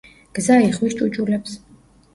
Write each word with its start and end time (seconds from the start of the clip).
გზა 0.37 0.57
იხვის 0.69 0.97
ჭუჭულებს! 1.03 1.57